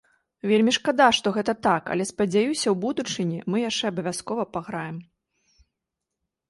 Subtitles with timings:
[0.51, 4.97] Вельмі шкада, што гэта так, але, спадзяюся, у будучыні мы яшчэ абавязкова паграем.